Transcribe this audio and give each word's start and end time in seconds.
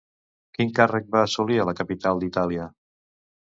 Quin 0.57 0.71
càrrec 0.79 1.11
va 1.17 1.21
assolir 1.27 1.61
a 1.61 1.67
la 1.71 1.77
capital 1.83 2.25
d'Itàlia? 2.25 2.69